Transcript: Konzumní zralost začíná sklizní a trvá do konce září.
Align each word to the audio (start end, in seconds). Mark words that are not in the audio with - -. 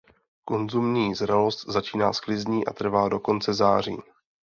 Konzumní 0.45 1.15
zralost 1.15 1.69
začíná 1.69 2.13
sklizní 2.13 2.67
a 2.67 2.73
trvá 2.73 3.09
do 3.09 3.19
konce 3.19 3.53
září. 3.53 3.97